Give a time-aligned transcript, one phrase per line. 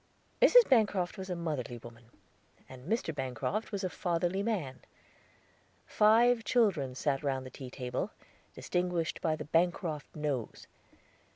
[0.41, 0.67] Mrs.
[0.67, 2.05] Bancroft was a motherly woman,
[2.67, 3.13] and Mr.
[3.13, 4.79] Bancroft was a fatherly man.
[5.85, 8.09] Five children sat round the tea table,
[8.55, 10.65] distinguished by the Bancroft nose.